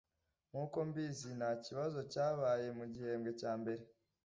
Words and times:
Nkuko 0.49 0.77
mbizi, 0.89 1.29
ntakibazo 1.39 1.99
cyabaye 2.11 2.67
mugihembwe 2.77 3.31
cya 3.39 3.51
mbere. 3.61 3.83